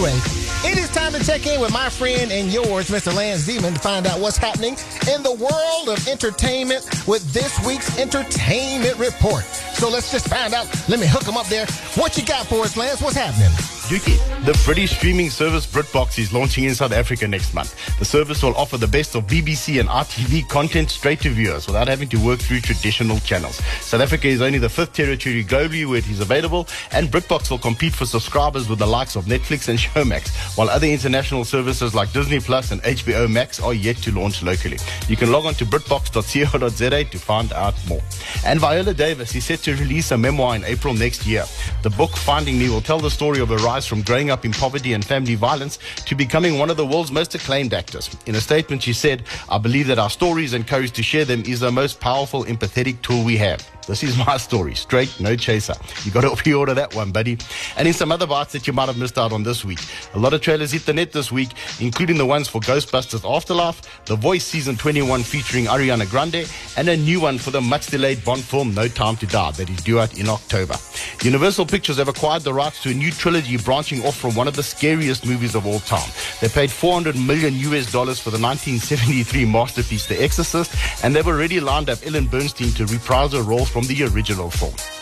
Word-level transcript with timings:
anyway, 0.00 0.20
it 0.64 0.78
is 0.78 0.88
time 0.90 1.12
to 1.12 1.22
check 1.24 1.46
in 1.46 1.60
with 1.60 1.72
my 1.72 1.88
friend 1.88 2.32
and 2.32 2.52
yours, 2.52 2.88
Mr. 2.88 3.14
Lance 3.14 3.46
Zeman, 3.46 3.74
to 3.74 3.80
find 3.80 4.06
out 4.06 4.20
what's 4.20 4.36
happening 4.36 4.76
in 5.12 5.22
the 5.22 5.32
world 5.32 5.88
of 5.88 6.08
entertainment 6.08 6.84
with 7.06 7.32
this 7.32 7.58
week's 7.66 7.98
Entertainment 7.98 8.98
Report. 8.98 9.44
So 9.80 9.88
let's 9.88 10.12
just 10.12 10.28
find 10.28 10.52
out. 10.52 10.66
Let 10.90 11.00
me 11.00 11.06
hook 11.06 11.22
him 11.22 11.38
up 11.38 11.46
there. 11.46 11.64
What 11.94 12.14
you 12.18 12.26
got 12.26 12.46
for 12.46 12.64
us, 12.64 12.76
Lance? 12.76 13.00
What's 13.00 13.16
happening? 13.16 13.48
Dookie. 13.90 14.18
The 14.44 14.56
British 14.64 14.92
streaming 14.92 15.30
service 15.30 15.66
BritBox 15.66 16.16
is 16.18 16.32
launching 16.32 16.62
in 16.62 16.76
South 16.76 16.92
Africa 16.92 17.26
next 17.26 17.52
month. 17.54 17.74
The 17.98 18.04
service 18.04 18.40
will 18.40 18.54
offer 18.54 18.76
the 18.76 18.86
best 18.86 19.16
of 19.16 19.26
BBC 19.26 19.80
and 19.80 19.88
ITV 19.88 20.48
content 20.48 20.90
straight 20.90 21.20
to 21.22 21.30
viewers 21.30 21.66
without 21.66 21.88
having 21.88 22.08
to 22.10 22.16
work 22.24 22.38
through 22.38 22.60
traditional 22.60 23.18
channels. 23.18 23.56
South 23.80 24.00
Africa 24.00 24.28
is 24.28 24.42
only 24.42 24.58
the 24.58 24.68
fifth 24.68 24.92
territory 24.92 25.42
globally 25.42 25.88
where 25.88 25.98
it 25.98 26.08
is 26.08 26.20
available, 26.20 26.68
and 26.92 27.08
BritBox 27.08 27.50
will 27.50 27.58
compete 27.58 27.92
for 27.92 28.06
subscribers 28.06 28.68
with 28.68 28.78
the 28.78 28.86
likes 28.86 29.16
of 29.16 29.24
Netflix 29.24 29.68
and 29.68 29.78
Showmax, 29.78 30.56
while 30.56 30.70
other 30.70 30.86
international 30.86 31.44
services 31.44 31.92
like 31.92 32.12
Disney 32.12 32.38
Plus 32.38 32.70
and 32.70 32.80
HBO 32.82 33.28
Max 33.28 33.60
are 33.60 33.74
yet 33.74 33.96
to 33.96 34.12
launch 34.12 34.42
locally. 34.42 34.78
You 35.08 35.16
can 35.16 35.32
log 35.32 35.46
on 35.46 35.54
to 35.54 35.66
BritBox.co.za 35.66 37.04
to 37.04 37.18
find 37.18 37.52
out 37.54 37.74
more. 37.88 38.02
And 38.46 38.60
Viola 38.60 38.94
Davis 38.94 39.34
is 39.34 39.44
set 39.46 39.58
to 39.60 39.69
release 39.74 40.10
a 40.10 40.18
memoir 40.18 40.56
in 40.56 40.64
April 40.64 40.94
next 40.94 41.26
year. 41.26 41.44
The 41.82 41.90
book 41.90 42.10
Finding 42.16 42.58
Me 42.58 42.68
will 42.68 42.80
tell 42.80 42.98
the 42.98 43.10
story 43.10 43.40
of 43.40 43.48
her 43.48 43.56
rise 43.56 43.86
from 43.86 44.02
growing 44.02 44.30
up 44.30 44.44
in 44.44 44.52
poverty 44.52 44.92
and 44.92 45.04
family 45.04 45.34
violence 45.34 45.78
to 46.06 46.14
becoming 46.14 46.58
one 46.58 46.70
of 46.70 46.76
the 46.76 46.86
world's 46.86 47.12
most 47.12 47.34
acclaimed 47.34 47.74
actors. 47.74 48.10
In 48.26 48.34
a 48.34 48.40
statement, 48.40 48.82
she 48.82 48.92
said, 48.92 49.24
I 49.48 49.58
believe 49.58 49.86
that 49.88 49.98
our 49.98 50.10
stories 50.10 50.52
and 50.52 50.66
courage 50.66 50.92
to 50.92 51.02
share 51.02 51.24
them 51.24 51.42
is 51.46 51.60
the 51.60 51.72
most 51.72 52.00
powerful, 52.00 52.44
empathetic 52.44 53.00
tool 53.02 53.24
we 53.24 53.36
have. 53.38 53.66
This 53.86 54.04
is 54.04 54.16
my 54.16 54.36
story. 54.36 54.76
Straight, 54.76 55.12
no 55.18 55.34
chaser. 55.34 55.74
You 56.04 56.12
got 56.12 56.20
to 56.20 56.30
pre-order 56.36 56.74
that 56.74 56.94
one, 56.94 57.10
buddy. 57.10 57.38
And 57.76 57.88
in 57.88 57.94
some 57.94 58.12
other 58.12 58.26
bites 58.26 58.52
that 58.52 58.66
you 58.66 58.72
might 58.72 58.86
have 58.86 58.96
missed 58.96 59.18
out 59.18 59.32
on 59.32 59.42
this 59.42 59.64
week. 59.64 59.80
A 60.14 60.18
lot 60.18 60.32
of 60.32 60.40
trailers 60.40 60.70
hit 60.70 60.86
the 60.86 60.92
net 60.92 61.10
this 61.10 61.32
week, 61.32 61.50
including 61.80 62.16
the 62.16 62.26
ones 62.26 62.46
for 62.46 62.60
Ghostbusters 62.60 63.28
Afterlife, 63.28 64.04
The 64.04 64.14
Voice 64.14 64.44
Season 64.44 64.76
21 64.76 65.24
featuring 65.24 65.64
Ariana 65.64 66.08
Grande, 66.08 66.48
and 66.76 66.88
a 66.88 66.96
new 66.96 67.20
one 67.20 67.38
for 67.38 67.50
the 67.50 67.60
much-delayed 67.60 68.24
Bond 68.24 68.44
film 68.44 68.74
No 68.74 68.86
Time 68.86 69.16
to 69.16 69.26
Die 69.26 69.50
that 69.60 69.68
is 69.68 69.82
due 69.82 70.00
out 70.00 70.18
in 70.18 70.28
October. 70.28 70.74
Universal 71.22 71.66
Pictures 71.66 71.98
have 71.98 72.08
acquired 72.08 72.42
the 72.42 72.54
rights 72.54 72.82
to 72.82 72.90
a 72.90 72.94
new 72.94 73.10
trilogy 73.10 73.58
branching 73.58 74.02
off 74.06 74.16
from 74.16 74.34
one 74.34 74.48
of 74.48 74.56
the 74.56 74.62
scariest 74.62 75.26
movies 75.26 75.54
of 75.54 75.66
all 75.66 75.80
time. 75.80 76.10
They 76.40 76.48
paid 76.48 76.70
400 76.70 77.14
million 77.14 77.54
US 77.70 77.92
dollars 77.92 78.18
for 78.18 78.30
the 78.30 78.40
1973 78.40 79.44
masterpiece 79.44 80.06
The 80.06 80.22
Exorcist, 80.22 80.74
and 81.04 81.14
they've 81.14 81.26
already 81.26 81.60
lined 81.60 81.90
up 81.90 81.98
Ellen 82.06 82.26
Burstyn 82.26 82.74
to 82.76 82.86
reprise 82.86 83.34
her 83.34 83.42
role 83.42 83.66
from 83.66 83.84
the 83.84 84.04
original 84.04 84.50
film. 84.50 84.99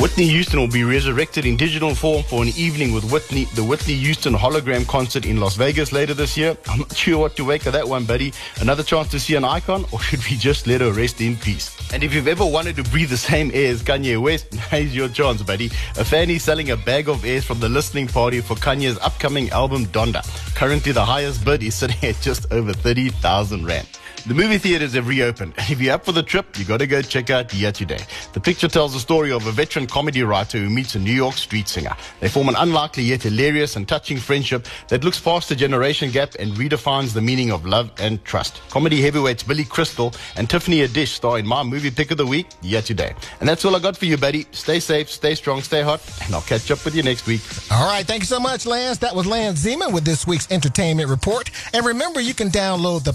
Whitney 0.00 0.28
Houston 0.28 0.58
will 0.58 0.66
be 0.66 0.82
resurrected 0.82 1.44
in 1.44 1.58
digital 1.58 1.94
form 1.94 2.22
for 2.22 2.42
an 2.42 2.48
evening 2.56 2.94
with 2.94 3.12
Whitney, 3.12 3.44
the 3.54 3.62
Whitney 3.62 3.92
Houston 3.96 4.32
hologram 4.32 4.88
concert 4.88 5.26
in 5.26 5.36
Las 5.36 5.56
Vegas 5.56 5.92
later 5.92 6.14
this 6.14 6.38
year. 6.38 6.56
I'm 6.68 6.78
not 6.78 6.96
sure 6.96 7.18
what 7.18 7.36
to 7.36 7.44
make 7.44 7.66
of 7.66 7.74
that 7.74 7.86
one, 7.86 8.06
buddy. 8.06 8.32
Another 8.62 8.82
chance 8.82 9.08
to 9.08 9.20
see 9.20 9.34
an 9.34 9.44
icon, 9.44 9.84
or 9.92 10.00
should 10.00 10.24
we 10.24 10.38
just 10.38 10.66
let 10.66 10.80
her 10.80 10.90
rest 10.90 11.20
in 11.20 11.36
peace? 11.36 11.76
And 11.92 12.02
if 12.02 12.14
you've 12.14 12.28
ever 12.28 12.46
wanted 12.46 12.76
to 12.76 12.82
breathe 12.84 13.10
the 13.10 13.18
same 13.18 13.50
air 13.52 13.72
as 13.72 13.82
Kanye 13.82 14.18
West, 14.18 14.54
here's 14.70 14.96
your 14.96 15.10
chance, 15.10 15.42
buddy. 15.42 15.66
A 15.66 16.04
fan 16.04 16.30
is 16.30 16.42
selling 16.42 16.70
a 16.70 16.78
bag 16.78 17.10
of 17.10 17.22
airs 17.22 17.44
from 17.44 17.60
the 17.60 17.68
listening 17.68 18.08
party 18.08 18.40
for 18.40 18.54
Kanye's 18.54 18.98
upcoming 19.00 19.50
album 19.50 19.84
Donda. 19.84 20.24
Currently, 20.54 20.92
the 20.92 21.04
highest 21.04 21.44
bid 21.44 21.62
is 21.62 21.74
sitting 21.74 22.02
at 22.08 22.18
just 22.22 22.50
over 22.54 22.72
30,000 22.72 23.66
Rand. 23.66 23.99
The 24.26 24.34
movie 24.34 24.58
theaters 24.58 24.94
have 24.94 25.08
reopened. 25.08 25.54
And 25.56 25.70
if 25.70 25.80
you're 25.80 25.94
up 25.94 26.04
for 26.04 26.12
the 26.12 26.22
trip, 26.22 26.58
you 26.58 26.64
got 26.64 26.78
to 26.78 26.86
go 26.86 27.02
check 27.02 27.30
out 27.30 27.50
Here 27.50 27.72
Today. 27.72 28.00
The 28.32 28.40
picture 28.40 28.68
tells 28.68 28.92
the 28.92 29.00
story 29.00 29.32
of 29.32 29.46
a 29.46 29.52
veteran 29.52 29.86
comedy 29.86 30.22
writer 30.22 30.58
who 30.58 30.70
meets 30.70 30.94
a 30.94 30.98
New 30.98 31.12
York 31.12 31.34
street 31.36 31.68
singer. 31.68 31.94
They 32.20 32.28
form 32.28 32.48
an 32.48 32.56
unlikely 32.56 33.04
yet 33.04 33.22
hilarious 33.22 33.76
and 33.76 33.88
touching 33.88 34.18
friendship 34.18 34.66
that 34.88 35.04
looks 35.04 35.18
past 35.18 35.48
the 35.48 35.56
generation 35.56 36.10
gap 36.10 36.34
and 36.38 36.52
redefines 36.52 37.14
the 37.14 37.20
meaning 37.20 37.50
of 37.50 37.64
love 37.64 37.90
and 37.98 38.22
trust. 38.24 38.60
Comedy 38.70 39.00
heavyweights 39.00 39.42
Billy 39.42 39.64
Crystal 39.64 40.12
and 40.36 40.48
Tiffany 40.48 40.86
Haddish 40.86 41.08
star 41.08 41.38
in 41.38 41.46
my 41.46 41.62
movie 41.62 41.90
pick 41.90 42.10
of 42.10 42.16
the 42.18 42.26
week, 42.26 42.46
Here 42.62 42.82
Today. 42.82 43.14
And 43.40 43.48
that's 43.48 43.64
all 43.64 43.74
I 43.74 43.78
got 43.78 43.96
for 43.96 44.06
you, 44.06 44.16
buddy. 44.16 44.46
Stay 44.52 44.80
safe, 44.80 45.10
stay 45.10 45.34
strong, 45.34 45.62
stay 45.62 45.82
hot, 45.82 46.00
and 46.24 46.34
I'll 46.34 46.42
catch 46.42 46.70
up 46.70 46.84
with 46.84 46.94
you 46.94 47.02
next 47.02 47.26
week. 47.26 47.40
All 47.70 47.86
right. 47.86 48.06
Thank 48.06 48.22
you 48.22 48.26
so 48.26 48.40
much, 48.40 48.66
Lance. 48.66 48.98
That 48.98 49.14
was 49.14 49.26
Lance 49.26 49.64
Zeman 49.64 49.92
with 49.92 50.04
this 50.04 50.26
week's 50.26 50.50
Entertainment 50.50 51.08
Report. 51.08 51.50
And 51.72 51.86
remember, 51.86 52.20
you 52.20 52.34
can 52.34 52.48
download 52.48 53.04
the 53.04 53.12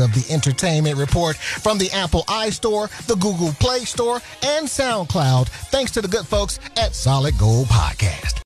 of 0.00 0.12
the 0.14 0.32
Entertainment 0.32 0.96
Report 0.96 1.36
from 1.36 1.78
the 1.78 1.90
Apple 1.92 2.22
iStore, 2.24 2.90
the 3.06 3.16
Google 3.16 3.52
Play 3.60 3.80
Store, 3.80 4.20
and 4.42 4.66
SoundCloud, 4.66 5.48
thanks 5.70 5.92
to 5.92 6.02
the 6.02 6.08
good 6.08 6.26
folks 6.26 6.58
at 6.76 6.94
Solid 6.94 7.38
Gold 7.38 7.66
Podcast. 7.68 8.26